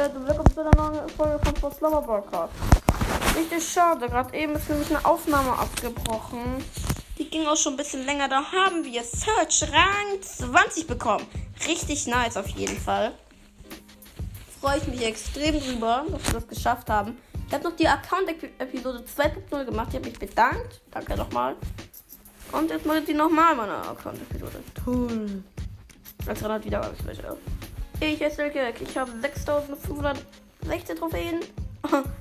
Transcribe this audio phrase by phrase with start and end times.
[0.00, 2.54] Hallo, willkommen zu einer neuen Folge von Post Lover Podcast.
[3.36, 6.64] Richtig schade, gerade eben ist nämlich eine Aufnahme abgebrochen.
[7.18, 8.26] Die ging auch schon ein bisschen länger.
[8.26, 11.26] Da haben wir Search Rang 20 bekommen.
[11.68, 13.12] Richtig nice auf jeden Fall.
[14.58, 17.18] Freue ich mich extrem drüber, dass wir das geschafft haben.
[17.48, 19.88] Ich habe noch die Account-Episode 2.0 gemacht.
[19.90, 20.80] Ich habe mich bedankt.
[20.92, 21.56] Danke nochmal.
[22.52, 24.62] Und jetzt mache ich die nochmal, meine Account-Episode.
[24.82, 25.44] Toll.
[26.26, 27.36] Als Renat wieder Wiedergabenspecial.
[27.59, 27.59] Ich
[28.00, 28.82] heiße Elke.
[28.82, 31.40] Ich habe 6516 Trophäen.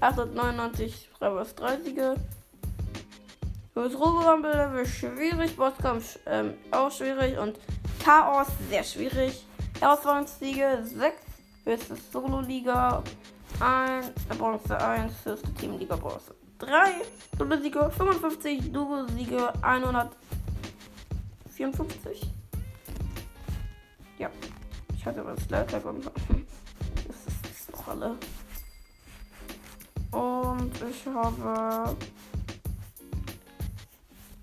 [0.00, 1.94] 899 Freiwurf 30
[3.72, 5.56] Fürs Rohrampel Level schwierig.
[5.56, 7.38] Bosskampf ähm, auch schwierig.
[7.38, 7.58] Und
[8.02, 9.44] Chaos sehr schwierig.
[9.80, 11.16] Herausforderungssiege 6.
[11.64, 13.02] Höchste Solo-Liga
[13.60, 14.02] ein
[14.38, 17.02] Bronze 1 höchste Teamliga Bronze 3
[17.38, 22.30] Solo-Siege 55 Duo-Siege 154
[24.18, 24.28] ja
[25.04, 26.12] ich hatte was Leiter gemacht
[27.06, 28.16] das ist noch alle.
[30.10, 31.94] Und ich habe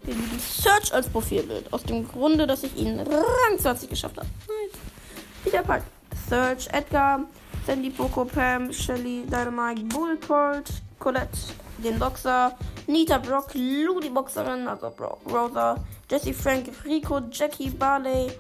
[0.06, 4.28] den Search als Profilbild aus dem Grunde dass ich ihn Rang 20 geschafft habe.
[5.44, 5.58] Nice.
[5.58, 5.84] habe halt
[6.30, 7.22] Search Edgar
[7.66, 11.40] Sandy, Poco, Pam, Shelly, Dynamite, Bull, Colt, Colette,
[11.80, 12.56] den Boxer,
[12.86, 15.76] Nita, Brock, Lou, die Boxerin, also Brock, Rosa,
[16.10, 18.32] Jesse, Frank, Rico, Jackie, Barley,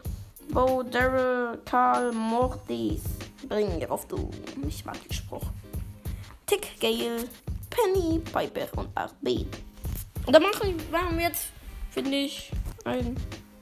[0.51, 3.03] Bo, Daryl, Karl, Mortis.
[3.47, 4.29] Bring mir auf du.
[4.67, 5.45] Ich mag den Spruch.
[6.45, 7.27] Tick, Gale,
[7.69, 9.45] Penny, Piper und RB.
[10.25, 11.47] Und da machen wir jetzt,
[11.89, 12.51] finde ich,
[12.85, 13.15] ein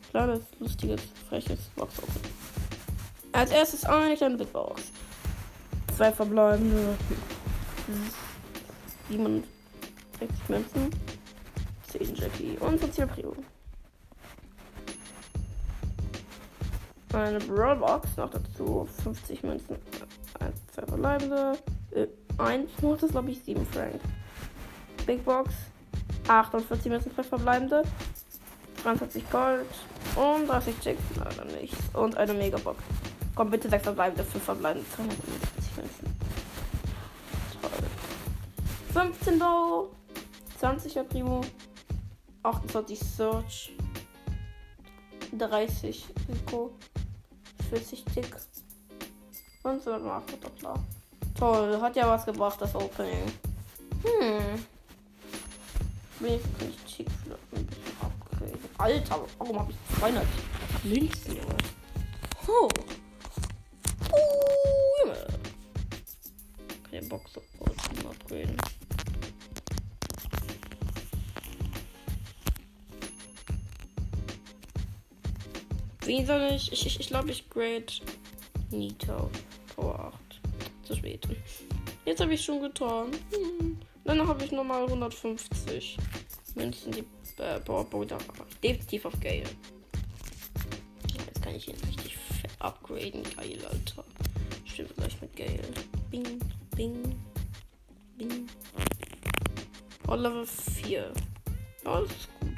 [0.10, 2.22] kleines, lustiges, freches Box-Open.
[3.32, 4.92] Als erstes eine kleine Big Box
[6.00, 6.96] zwei verbleibende
[9.10, 9.44] 67
[10.48, 10.90] Münzen,
[11.90, 13.10] 10 Jackie und Sozial
[17.14, 19.78] Eine Brawlbox noch dazu, 50 Münzen,
[20.40, 21.58] 1, 2 verbleibende,
[21.92, 22.08] äh,
[22.38, 24.00] 1 noch das glaube ich 7 Frank.
[25.08, 25.54] Big Box,
[26.28, 27.84] 48 Münzen, 3 verbleibende,
[28.84, 29.66] 43 Gold.
[30.16, 31.78] Und 30 Chicks, leider nichts.
[31.94, 32.78] Und eine Megabox.
[33.36, 36.20] Komm bitte 6 verbleibende, 5 verbleibende, 250 Münzen.
[37.62, 39.04] Toll.
[39.14, 39.90] 15 Bow,
[40.62, 41.42] 20er Primo,
[42.44, 43.72] 28 Search,
[45.38, 46.72] 30 Rico,
[47.70, 48.36] 40 Tick
[49.64, 50.76] und so noch Doppler.
[51.38, 53.32] Toll, hat ja was gebracht, das Opening.
[54.04, 54.66] Hm.
[56.22, 57.08] Ich Tick
[58.02, 58.60] upgraden.
[58.78, 60.26] Alter, warum habe ich 200
[60.84, 61.58] Münzen, Junge?
[62.48, 62.70] Oh.
[66.92, 68.58] der Box upgraden.
[76.10, 76.72] Wie soll ich?
[76.72, 77.86] Ich, ich, ich glaube, ich grade
[78.72, 79.30] Nito
[79.76, 80.42] Power 8.
[80.82, 81.28] Zu spät.
[82.04, 83.12] Jetzt habe ich schon getan.
[83.32, 83.78] Hm.
[84.06, 85.98] Dann habe ich nochmal 150
[86.56, 87.04] Münzen, die
[87.38, 88.18] äh, Powerpunkte
[88.64, 89.44] definitiv auf Gale.
[91.28, 92.18] Jetzt kann ich ihn richtig
[92.58, 93.22] upgraden.
[93.38, 94.04] Geil, Alter.
[94.66, 95.62] Stimmt gleich mit Gale.
[96.10, 96.40] Bing.
[96.76, 97.16] Bing.
[98.18, 98.50] Bing.
[100.08, 101.14] Oh, Level 4.
[101.86, 102.49] Ja, das ist gut.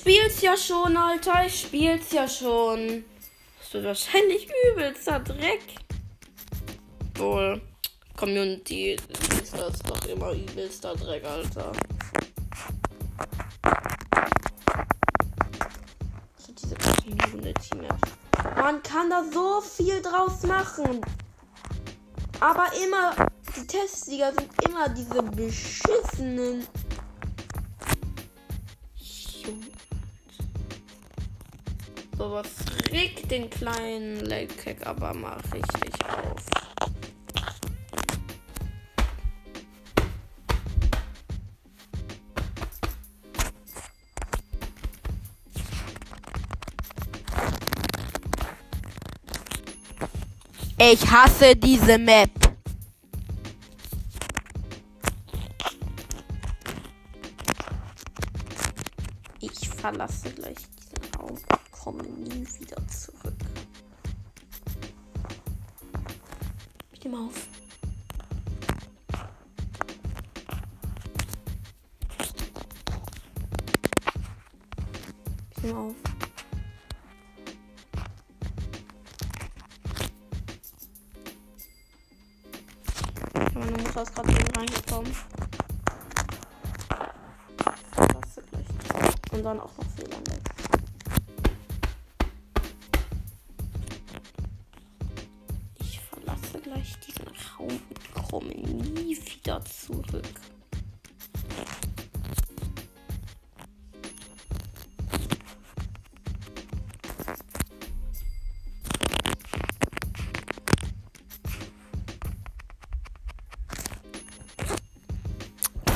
[0.00, 1.44] Spiel's ja schon, Alter.
[1.46, 3.04] Ich spiel's ja schon.
[3.58, 5.62] Das wird wahrscheinlich übelster Dreck.
[7.14, 7.60] Wohl.
[8.16, 11.72] Community ist das doch immer übelster Dreck, Alter.
[17.30, 17.98] Community Map.
[18.56, 21.00] Man kann da so viel draus machen.
[22.40, 23.14] Aber immer,
[23.56, 26.66] die Testsieger sind immer diese beschissenen.
[32.20, 32.50] So was
[32.92, 36.44] regt den kleinen Lake aber mal richtig auf.
[50.78, 52.28] Ich hasse diese Map.
[59.40, 61.38] Ich verlasse gleich diesen Raum
[61.82, 63.34] komme nie wieder zurück.
[66.92, 67.48] Ich nehme auf.
[75.56, 75.94] Ich nehme auf.
[83.54, 85.16] Meine Mutter ist gerade eben reingekommen.
[89.32, 90.49] Und dann auch noch WLAN
[99.50, 100.24] wieder zurück.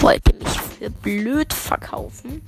[0.00, 2.42] Wollt ihr mich für blöd verkaufen?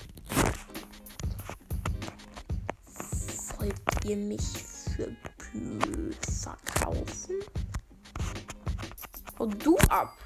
[3.58, 3.74] Wollt
[4.04, 5.16] ihr mich für
[5.52, 7.36] blöd verkaufen?
[9.38, 10.16] Und du ab.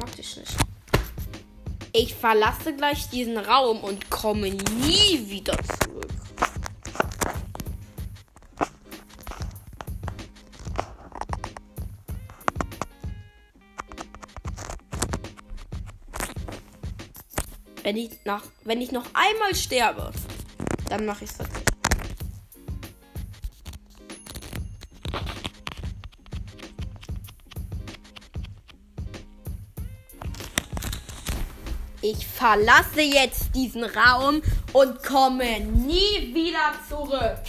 [0.00, 0.56] Ich mag dich nicht.
[1.92, 6.06] Ich verlasse gleich diesen Raum und komme nie wieder zurück.
[17.82, 20.12] Wenn ich, nach, wenn ich noch einmal sterbe,
[20.88, 21.36] dann mache ich es
[32.02, 34.40] Ich verlasse jetzt diesen Raum
[34.72, 37.42] und komme nie wieder zurück.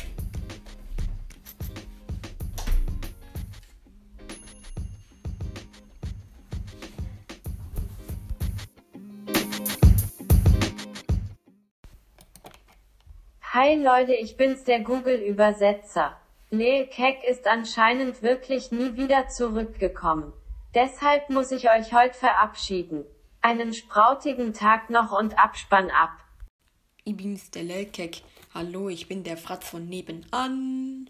[13.54, 16.18] Hi Leute, ich bin's der Google-Übersetzer.
[16.50, 20.34] Lil Keck ist anscheinend wirklich nie wieder zurückgekommen.
[20.76, 23.06] Deshalb muss ich euch heute verabschieden.
[23.44, 26.12] Einen sprautigen Tag noch und Abspann ab.
[27.04, 28.22] Ich bin's der Lelkek.
[28.54, 31.10] Hallo, ich bin der Fratz von nebenan.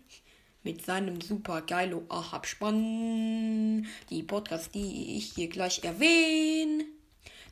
[0.63, 3.85] Mit seinem super geilo Abspann.
[4.09, 6.85] Die Podcasts, die ich hier gleich erwähne.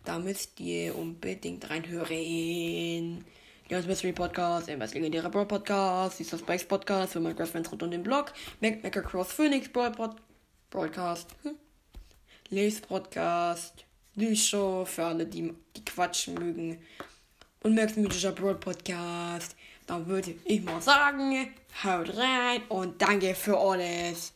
[0.05, 3.25] Da müsst ihr unbedingt reinhören.
[3.69, 7.91] Jones Mystery Podcast, MS legendärer Brawl Podcast, Sister Spikes Podcast für Minecraft Fans rund um
[7.91, 9.91] den Blog, Mac Maker Cross Phoenix Brawl
[10.71, 11.55] hm.
[12.49, 13.85] Leaves Podcast,
[14.35, 16.77] Show für alle, die, die quatschen mögen
[17.63, 19.55] und mythischer Brawl Podcast.
[19.87, 21.51] Dann würde ich mal sagen,
[21.83, 24.33] haut rein und danke für alles.